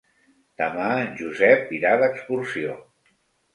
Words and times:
Demà 0.61 0.87
en 1.01 1.11
Josep 1.19 1.71
irà 1.81 1.93
d'excursió. 2.05 2.81